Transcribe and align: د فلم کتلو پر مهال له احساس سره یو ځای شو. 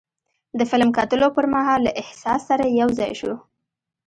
د 0.57 0.61
فلم 0.69 0.89
کتلو 0.97 1.27
پر 1.35 1.45
مهال 1.53 1.79
له 1.87 1.91
احساس 2.01 2.41
سره 2.49 2.63
یو 2.79 2.89
ځای 2.99 3.11
شو. 3.19 3.33